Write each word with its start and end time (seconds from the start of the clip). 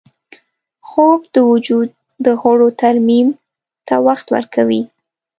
خوب 0.87 1.19
د 1.35 1.37
وجود 1.51 1.89
د 2.25 2.27
غړو 2.41 2.67
ترمیم 2.81 3.27
ته 3.87 3.95
وخت 4.07 4.25
ورکوي 4.35 4.81